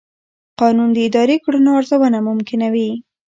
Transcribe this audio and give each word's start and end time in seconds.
قانون 0.59 0.89
د 0.93 0.97
اداري 1.07 1.37
کړنو 1.43 1.69
ارزونه 1.79 2.19
ممکنوي. 2.29 2.89